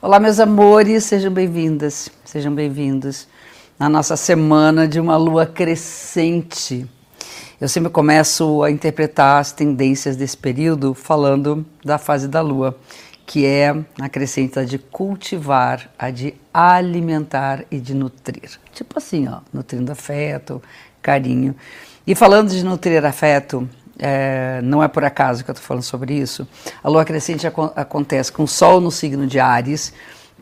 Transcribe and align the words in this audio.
Olá, 0.00 0.20
meus 0.20 0.38
amores, 0.38 1.02
sejam 1.02 1.32
bem-vindas, 1.32 2.08
sejam 2.24 2.54
bem-vindos 2.54 3.26
na 3.76 3.88
nossa 3.88 4.16
semana 4.16 4.86
de 4.86 5.00
uma 5.00 5.16
lua 5.16 5.44
crescente. 5.44 6.88
Eu 7.60 7.68
sempre 7.68 7.90
começo 7.90 8.62
a 8.62 8.70
interpretar 8.70 9.40
as 9.40 9.50
tendências 9.50 10.14
desse 10.14 10.36
período 10.36 10.94
falando 10.94 11.66
da 11.84 11.98
fase 11.98 12.28
da 12.28 12.40
lua, 12.40 12.78
que 13.26 13.44
é 13.44 13.74
a 14.00 14.08
crescente 14.08 14.64
de 14.64 14.78
cultivar, 14.78 15.90
a 15.98 16.10
de 16.10 16.32
alimentar 16.54 17.64
e 17.68 17.80
de 17.80 17.92
nutrir. 17.92 18.52
Tipo 18.72 18.98
assim, 18.98 19.26
ó, 19.26 19.40
nutrindo 19.52 19.90
afeto, 19.90 20.62
carinho. 21.02 21.56
E 22.06 22.14
falando 22.14 22.50
de 22.50 22.64
nutrir 22.64 23.04
afeto, 23.04 23.68
é, 23.98 24.60
não 24.62 24.82
é 24.82 24.88
por 24.88 25.04
acaso 25.04 25.44
que 25.44 25.50
eu 25.50 25.52
estou 25.52 25.66
falando 25.66 25.82
sobre 25.82 26.14
isso. 26.14 26.46
A 26.82 26.88
lua 26.88 27.04
crescente 27.04 27.46
ac 27.46 27.56
acontece 27.74 28.30
com 28.30 28.44
o 28.44 28.48
Sol 28.48 28.80
no 28.80 28.90
signo 28.90 29.26
de 29.26 29.40
Ares, 29.40 29.92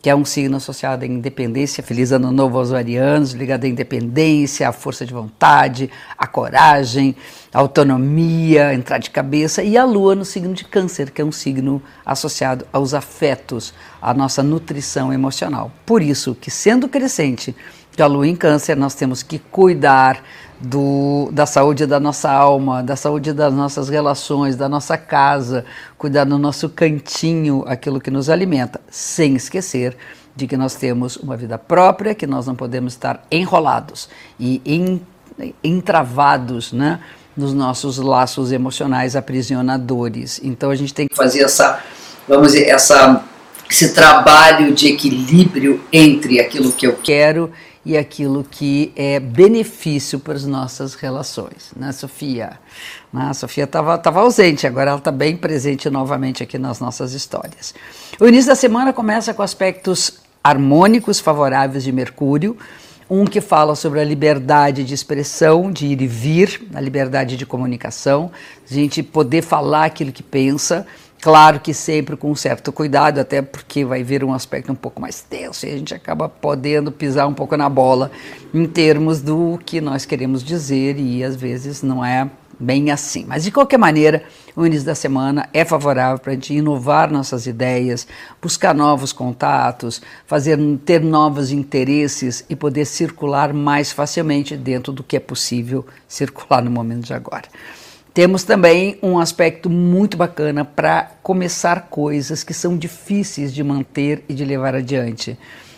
que 0.01 0.09
é 0.09 0.15
um 0.15 0.23
signo 0.23 0.57
associado 0.57 1.03
à 1.03 1.07
independência. 1.07 1.83
Feliz 1.83 2.11
ano 2.11 2.31
novo 2.31 2.57
aos 2.57 2.71
arianos, 2.71 3.31
ligado 3.31 3.63
à 3.63 3.67
independência, 3.67 4.69
à 4.69 4.71
força 4.71 5.05
de 5.05 5.13
vontade, 5.13 5.89
à 6.17 6.27
coragem, 6.27 7.15
à 7.51 7.59
autonomia, 7.59 8.73
entrar 8.73 8.99
de 8.99 9.09
cabeça. 9.09 9.63
E 9.63 9.75
a 9.75 9.83
lua 9.83 10.13
no 10.13 10.23
signo 10.23 10.53
de 10.53 10.63
Câncer, 10.65 11.11
que 11.11 11.21
é 11.21 11.25
um 11.25 11.31
signo 11.31 11.81
associado 12.05 12.67
aos 12.71 12.93
afetos, 12.93 13.73
à 13.99 14.13
nossa 14.13 14.43
nutrição 14.43 15.11
emocional. 15.11 15.71
Por 15.85 16.01
isso 16.03 16.35
que, 16.35 16.51
sendo 16.51 16.87
crescente 16.87 17.55
de 17.97 18.03
a 18.03 18.05
lua 18.05 18.27
em 18.27 18.35
Câncer, 18.35 18.77
nós 18.77 18.93
temos 18.93 19.23
que 19.23 19.39
cuidar 19.39 20.23
do, 20.61 21.29
da 21.31 21.47
saúde 21.47 21.87
da 21.87 21.99
nossa 21.99 22.31
alma, 22.31 22.83
da 22.83 22.95
saúde 22.95 23.33
das 23.33 23.51
nossas 23.51 23.89
relações, 23.89 24.55
da 24.55 24.69
nossa 24.69 24.95
casa, 24.99 25.65
cuidar 25.97 26.23
do 26.23 26.37
nosso 26.37 26.69
cantinho, 26.69 27.63
aquilo 27.65 27.99
que 27.99 28.11
nos 28.11 28.29
alimenta, 28.29 28.79
sem 28.87 29.35
esquecer 29.35 29.97
de 30.35 30.45
que 30.45 30.55
nós 30.55 30.75
temos 30.75 31.17
uma 31.17 31.35
vida 31.35 31.57
própria, 31.57 32.13
que 32.13 32.27
nós 32.27 32.45
não 32.45 32.55
podemos 32.55 32.93
estar 32.93 33.25
enrolados 33.31 34.07
e 34.39 34.61
entravados, 35.63 36.71
né? 36.71 36.99
nos 37.35 37.51
nossos 37.51 37.97
laços 37.97 38.51
emocionais 38.51 39.15
aprisionadores. 39.15 40.39
Então 40.43 40.69
a 40.69 40.75
gente 40.75 40.93
tem 40.93 41.07
que 41.07 41.15
fazer 41.15 41.41
essa, 41.41 41.79
vamos 42.27 42.51
dizer, 42.51 42.67
essa, 42.67 43.23
esse 43.69 43.93
trabalho 43.93 44.73
de 44.73 44.87
equilíbrio 44.87 45.81
entre 45.91 46.39
aquilo 46.39 46.71
que 46.71 46.87
eu 46.87 46.95
quero 46.95 47.51
e 47.85 47.97
aquilo 47.97 48.45
que 48.49 48.91
é 48.95 49.19
benefício 49.19 50.19
para 50.19 50.33
as 50.33 50.45
nossas 50.45 50.93
relações, 50.93 51.71
né, 51.75 51.91
Sofia? 51.91 52.59
Né, 53.13 53.27
a 53.29 53.33
Sofia 53.33 53.63
estava 53.63 53.97
tava 53.97 54.19
ausente, 54.21 54.67
agora 54.67 54.91
ela 54.91 54.99
está 54.99 55.11
bem 55.11 55.37
presente 55.37 55.89
novamente 55.89 56.43
aqui 56.43 56.57
nas 56.57 56.79
nossas 56.79 57.13
histórias. 57.13 57.73
O 58.19 58.27
início 58.27 58.47
da 58.47 58.55
semana 58.55 58.91
começa 58.91 59.33
com 59.33 59.41
aspectos 59.41 60.19
harmônicos 60.43 61.19
favoráveis 61.19 61.83
de 61.83 61.91
Mercúrio, 61.91 62.57
um 63.09 63.25
que 63.25 63.39
fala 63.39 63.73
sobre 63.73 64.01
a 64.01 64.03
liberdade 64.03 64.83
de 64.83 64.93
expressão, 64.93 65.71
de 65.71 65.87
ir 65.87 66.01
e 66.01 66.07
vir, 66.07 66.67
a 66.73 66.81
liberdade 66.81 67.37
de 67.37 67.45
comunicação, 67.45 68.31
a 68.69 68.73
gente 68.73 69.01
poder 69.01 69.41
falar 69.41 69.85
aquilo 69.85 70.11
que 70.11 70.23
pensa, 70.23 70.85
Claro 71.21 71.59
que 71.59 71.73
sempre 71.73 72.15
com 72.15 72.33
certo 72.35 72.71
cuidado, 72.71 73.19
até 73.19 73.41
porque 73.41 73.83
vai 73.83 74.03
vir 74.03 74.23
um 74.23 74.33
aspecto 74.33 74.71
um 74.71 74.75
pouco 74.75 75.01
mais 75.01 75.21
tenso 75.21 75.65
e 75.65 75.71
a 75.71 75.77
gente 75.77 75.93
acaba 75.93 76.29
podendo 76.29 76.91
pisar 76.91 77.27
um 77.27 77.33
pouco 77.33 77.57
na 77.57 77.67
bola 77.67 78.11
em 78.53 78.67
termos 78.67 79.19
do 79.21 79.59
que 79.65 79.81
nós 79.81 80.05
queremos 80.05 80.43
dizer 80.43 80.99
e 80.99 81.23
às 81.23 81.35
vezes 81.35 81.81
não 81.81 82.05
é 82.05 82.29
bem 82.59 82.91
assim. 82.91 83.25
Mas 83.27 83.43
de 83.43 83.51
qualquer 83.51 83.77
maneira, 83.77 84.23
o 84.55 84.65
início 84.65 84.85
da 84.85 84.95
semana 84.95 85.49
é 85.53 85.65
favorável 85.65 86.19
para 86.19 86.31
a 86.31 86.35
gente 86.35 86.53
inovar 86.53 87.11
nossas 87.11 87.47
ideias, 87.47 88.07
buscar 88.41 88.73
novos 88.73 89.11
contatos, 89.11 90.01
fazer 90.25 90.57
ter 90.85 91.01
novos 91.01 91.51
interesses 91.51 92.45
e 92.49 92.55
poder 92.55 92.85
circular 92.85 93.53
mais 93.53 93.91
facilmente 93.91 94.55
dentro 94.55 94.91
do 94.91 95.03
que 95.03 95.17
é 95.17 95.19
possível 95.19 95.85
circular 96.07 96.63
no 96.63 96.71
momento 96.71 97.05
de 97.05 97.13
agora. 97.13 97.47
Temos 98.17 98.41
também 98.41 98.97
um 99.03 99.19
aspecto 99.19 99.69
muito 99.69 100.17
bacana 100.17 100.65
para 100.65 101.11
começar 101.21 101.81
coisas 101.81 102.43
que 102.43 102.51
são 102.51 102.75
difíceis 102.75 103.53
de 103.53 103.63
manter 103.63 104.23
e 104.27 104.33
de 104.33 104.43
levar 104.43 104.73
adiante. 104.73 105.37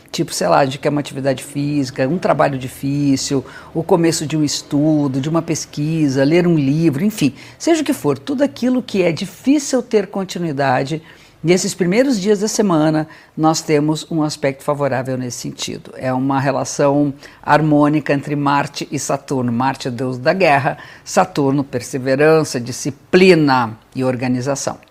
Tipo, 0.10 0.34
sei 0.34 0.48
lá, 0.48 0.64
de 0.64 0.78
que 0.78 0.88
é 0.88 0.90
uma 0.90 1.02
atividade 1.02 1.44
física, 1.44 2.08
um 2.08 2.18
trabalho 2.18 2.58
difícil, 2.58 3.46
o 3.74 3.84
começo 3.84 4.26
de 4.26 4.38
um 4.38 4.44
estudo, 4.46 5.20
de 5.20 5.28
uma 5.28 5.42
pesquisa, 5.42 6.24
ler 6.24 6.48
um 6.48 6.56
livro, 6.56 7.04
enfim, 7.04 7.34
seja 7.58 7.82
o 7.82 7.86
que 7.86 7.92
for, 7.92 8.18
tudo 8.18 8.42
aquilo 8.42 8.82
que 8.82 9.04
é 9.04 9.12
difícil 9.12 9.84
ter 9.84 10.08
continuidade 10.08 11.02
Nesses 11.42 11.74
primeiros 11.74 12.20
dias 12.20 12.42
da 12.42 12.50
semana, 12.50 13.08
nós 13.36 13.62
temos 13.62 14.06
um 14.12 14.22
aspecto 14.24 14.62
favorável 14.62 15.18
nesse 15.18 15.38
sentido. 15.38 15.94
É 15.96 16.12
uma 16.12 16.38
relação 16.38 17.14
harmônica 17.42 18.12
entre 18.12 18.36
Marte 18.36 18.86
e 18.92 19.00
Saturno. 19.00 19.50
Marte 19.50 19.88
é 19.88 19.92
deus 19.92 20.18
da 20.18 20.34
guerra, 20.34 20.78
Saturno, 21.02 21.64
perseverança, 21.64 22.60
disciplina 22.60 23.78
e 23.96 24.04
organização. 24.04 24.89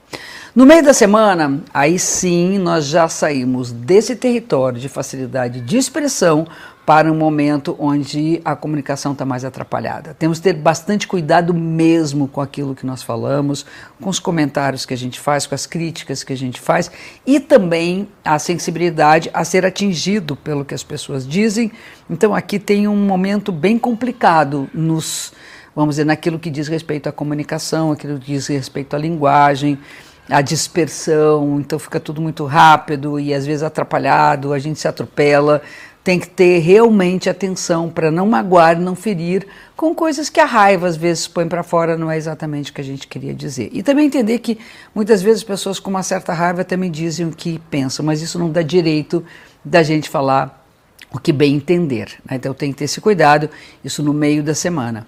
No 0.59 0.67
meio 0.67 0.83
da 0.83 0.93
semana, 0.93 1.63
aí 1.73 2.01
sim 2.01 2.59
nós 2.59 2.87
já 2.87 3.09
saímos 3.09 3.71
desse 3.71 4.17
território 4.17 4.81
de 4.81 4.89
facilidade 4.89 5.61
de 5.61 5.77
expressão 5.77 6.49
para 6.85 7.13
um 7.13 7.15
momento 7.15 7.77
onde 7.79 8.43
a 8.45 8.57
comunicação 8.57 9.13
está 9.13 9.25
mais 9.25 9.45
atrapalhada. 9.45 10.17
Temos 10.19 10.39
que 10.39 10.43
ter 10.43 10.55
bastante 10.55 11.07
cuidado 11.07 11.55
mesmo 11.55 12.27
com 12.27 12.41
aquilo 12.41 12.75
que 12.75 12.85
nós 12.85 13.05
falamos, 13.05 13.65
com 14.01 14.11
os 14.11 14.19
comentários 14.19 14.85
que 14.85 14.93
a 14.93 14.97
gente 14.97 15.21
faz, 15.21 15.47
com 15.47 15.55
as 15.55 15.65
críticas 15.65 16.25
que 16.25 16.33
a 16.33 16.37
gente 16.37 16.61
faz 16.61 16.91
e 17.25 17.39
também 17.39 18.09
a 18.25 18.37
sensibilidade 18.41 19.31
a 19.33 19.45
ser 19.45 19.65
atingido 19.65 20.35
pelo 20.35 20.65
que 20.65 20.75
as 20.75 20.83
pessoas 20.83 21.25
dizem. 21.25 21.71
Então 22.11 22.35
aqui 22.35 22.59
tem 22.59 22.89
um 22.89 22.97
momento 22.97 23.53
bem 23.53 23.79
complicado 23.79 24.69
nos, 24.75 25.33
vamos 25.73 25.95
dizer, 25.95 26.05
naquilo 26.05 26.37
que 26.37 26.51
diz 26.51 26.67
respeito 26.67 27.09
à 27.09 27.13
comunicação, 27.13 27.93
aquilo 27.93 28.19
que 28.19 28.33
diz 28.33 28.49
respeito 28.49 28.97
à 28.97 28.99
linguagem 28.99 29.79
a 30.28 30.43
dispersão, 30.43 31.59
então 31.59 31.78
fica 31.78 31.99
tudo 31.99 32.21
muito 32.21 32.44
rápido 32.44 33.19
e 33.19 33.33
às 33.33 33.47
vezes 33.47 33.62
atrapalhado, 33.62 34.53
a 34.53 34.59
gente 34.59 34.78
se 34.78 34.87
atropela 34.87 35.62
tem 36.09 36.19
que 36.19 36.27
ter 36.27 36.61
realmente 36.61 37.28
atenção 37.28 37.91
para 37.91 38.11
não 38.11 38.27
magoar, 38.27 38.81
não 38.81 38.94
ferir 38.94 39.47
com 39.77 39.94
coisas 39.94 40.31
que 40.31 40.41
a 40.41 40.47
raiva 40.47 40.87
às 40.87 40.97
vezes 40.97 41.28
põe 41.28 41.47
para 41.47 41.62
fora, 41.62 41.99
não 41.99 42.11
é 42.11 42.17
exatamente 42.17 42.71
o 42.71 42.75
que 42.75 42.81
a 42.81 42.84
gente 42.84 43.06
queria 43.06 43.34
dizer. 43.34 43.69
E 43.75 43.83
também 43.83 44.06
entender 44.06 44.38
que 44.38 44.59
muitas 44.94 45.21
vezes 45.21 45.44
pessoas 45.44 45.78
com 45.78 45.91
uma 45.91 46.03
certa 46.03 46.33
raiva 46.33 46.65
também 46.65 46.91
dizem 46.91 47.27
o 47.27 47.31
que 47.31 47.59
pensam, 47.71 48.06
mas 48.06 48.22
isso 48.22 48.38
não 48.38 48.50
dá 48.50 48.62
direito 48.62 49.22
da 49.62 49.83
gente 49.83 50.09
falar 50.09 50.67
o 51.12 51.19
que 51.19 51.31
bem 51.31 51.56
entender. 51.56 52.17
Né? 52.25 52.37
Então 52.37 52.55
tem 52.55 52.72
que 52.72 52.78
ter 52.78 52.84
esse 52.84 53.03
cuidado, 53.03 53.50
isso 53.84 54.03
no 54.03 54.15
meio 54.15 54.43
da 54.43 54.55
semana. 54.55 55.06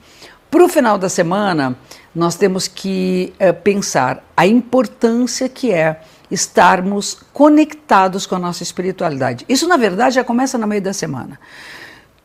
Para 0.51 0.65
o 0.65 0.69
final 0.69 0.99
da 0.99 1.09
semana, 1.09 1.77
nós 2.15 2.35
temos 2.35 2.67
que 2.67 3.33
é, 3.39 3.53
pensar 3.53 4.25
a 4.37 4.47
importância 4.47 5.49
que 5.49 5.71
é 5.73 6.01
estarmos 6.29 7.19
conectados 7.33 8.27
com 8.27 8.35
a 8.35 8.39
nossa 8.39 8.63
espiritualidade. 8.63 9.45
Isso, 9.49 9.69
na 9.69 9.77
verdade, 9.77 10.17
já 10.17 10.25
começa 10.25 10.59
no 10.59 10.67
meio 10.67 10.83
da 10.83 10.93
semana. 10.93 11.39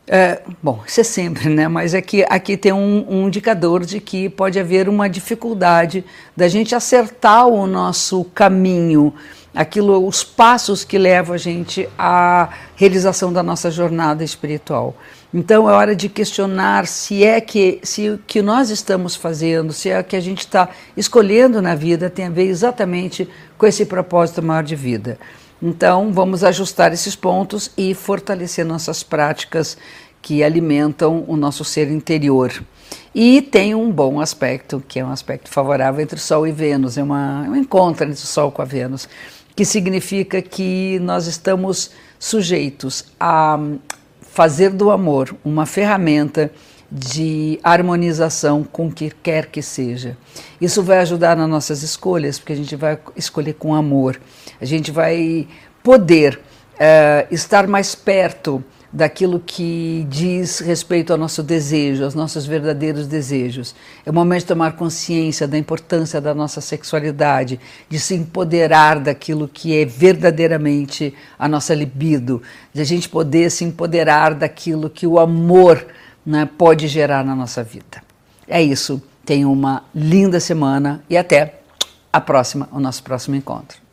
É, 0.08 0.40
bom, 0.62 0.82
isso 0.86 1.00
é 1.00 1.04
sempre, 1.04 1.48
né? 1.48 1.66
Mas 1.66 1.92
é 1.92 2.00
que 2.00 2.24
aqui 2.28 2.56
tem 2.56 2.72
um, 2.72 3.04
um, 3.08 3.26
indicador 3.26 3.84
de 3.84 4.00
que 4.00 4.28
pode 4.28 4.58
haver 4.58 4.88
uma 4.88 5.08
dificuldade 5.08 6.04
da 6.36 6.46
gente 6.46 6.74
acertar 6.74 7.46
o 7.46 7.66
nosso 7.66 8.24
caminho, 8.26 9.12
aquilo, 9.52 10.06
os 10.06 10.22
passos 10.22 10.84
que 10.84 10.96
levam 10.96 11.34
a 11.34 11.38
gente 11.38 11.88
à 11.98 12.50
realização 12.76 13.32
da 13.32 13.42
nossa 13.42 13.68
jornada 13.68 14.22
espiritual. 14.22 14.94
Então 15.34 15.68
é 15.68 15.72
hora 15.72 15.94
de 15.94 16.08
questionar 16.08 16.86
se 16.86 17.24
é 17.24 17.40
que 17.40 17.80
se 17.82 18.10
o 18.10 18.18
que 18.18 18.40
nós 18.40 18.70
estamos 18.70 19.16
fazendo, 19.16 19.72
se 19.72 19.88
é 19.88 20.00
o 20.00 20.04
que 20.04 20.16
a 20.16 20.20
gente 20.20 20.40
está 20.40 20.68
escolhendo 20.96 21.60
na 21.60 21.74
vida 21.74 22.08
tem 22.08 22.26
a 22.26 22.30
ver 22.30 22.44
exatamente 22.44 23.28
com 23.58 23.66
esse 23.66 23.84
propósito 23.84 24.42
maior 24.42 24.62
de 24.62 24.76
vida. 24.76 25.18
Então 25.60 26.12
vamos 26.12 26.44
ajustar 26.44 26.92
esses 26.92 27.16
pontos 27.16 27.70
e 27.76 27.92
fortalecer 27.94 28.64
nossas 28.64 29.02
práticas 29.02 29.76
que 30.22 30.42
alimentam 30.42 31.24
o 31.26 31.36
nosso 31.36 31.64
ser 31.64 31.90
interior. 31.90 32.52
E 33.14 33.40
tem 33.40 33.74
um 33.74 33.90
bom 33.90 34.20
aspecto, 34.20 34.82
que 34.86 34.98
é 34.98 35.04
um 35.04 35.10
aspecto 35.10 35.48
favorável 35.48 36.02
entre 36.02 36.18
Sol 36.18 36.46
e 36.46 36.52
Vênus, 36.52 36.98
é 36.98 37.02
uma, 37.02 37.44
é 37.46 37.48
um 37.48 37.56
encontro 37.56 38.04
entre 38.04 38.16
o 38.16 38.26
Sol 38.26 38.52
com 38.52 38.60
a 38.60 38.64
Vênus, 38.64 39.08
que 39.54 39.64
significa 39.64 40.42
que 40.42 40.98
nós 41.00 41.26
estamos 41.26 41.90
sujeitos 42.18 43.06
a 43.18 43.58
fazer 44.36 44.68
do 44.68 44.90
amor 44.90 45.34
uma 45.42 45.64
ferramenta 45.64 46.50
de 46.92 47.58
harmonização 47.64 48.62
com 48.62 48.88
o 48.88 48.92
que 48.92 49.10
quer 49.22 49.46
que 49.46 49.62
seja. 49.62 50.14
Isso 50.60 50.82
vai 50.82 50.98
ajudar 50.98 51.34
nas 51.34 51.48
nossas 51.48 51.82
escolhas, 51.82 52.38
porque 52.38 52.52
a 52.52 52.56
gente 52.56 52.76
vai 52.76 52.98
escolher 53.16 53.54
com 53.54 53.74
amor. 53.74 54.20
A 54.60 54.64
gente 54.66 54.90
vai 54.90 55.48
poder 55.82 56.38
uh, 56.74 57.34
estar 57.34 57.66
mais 57.66 57.94
perto 57.94 58.62
daquilo 58.96 59.38
que 59.38 60.06
diz 60.08 60.60
respeito 60.60 61.12
ao 61.12 61.18
nosso 61.18 61.42
desejo, 61.42 62.02
aos 62.02 62.14
nossos 62.14 62.46
verdadeiros 62.46 63.06
desejos. 63.06 63.74
É 64.06 64.10
o 64.10 64.14
momento 64.14 64.40
de 64.40 64.46
tomar 64.46 64.72
consciência 64.72 65.46
da 65.46 65.58
importância 65.58 66.18
da 66.18 66.34
nossa 66.34 66.62
sexualidade, 66.62 67.60
de 67.90 68.00
se 68.00 68.14
empoderar 68.14 68.98
daquilo 68.98 69.46
que 69.48 69.76
é 69.76 69.84
verdadeiramente 69.84 71.12
a 71.38 71.46
nossa 71.46 71.74
libido, 71.74 72.42
de 72.72 72.80
a 72.80 72.84
gente 72.84 73.06
poder 73.06 73.50
se 73.50 73.64
empoderar 73.64 74.34
daquilo 74.34 74.88
que 74.88 75.06
o 75.06 75.18
amor 75.18 75.86
né, 76.24 76.48
pode 76.56 76.88
gerar 76.88 77.22
na 77.22 77.36
nossa 77.36 77.62
vida. 77.62 78.02
É 78.48 78.62
isso. 78.62 79.02
Tenha 79.26 79.46
uma 79.46 79.84
linda 79.94 80.40
semana 80.40 81.04
e 81.10 81.18
até 81.18 81.60
a 82.10 82.20
próxima, 82.20 82.66
o 82.72 82.80
nosso 82.80 83.02
próximo 83.02 83.36
encontro. 83.36 83.85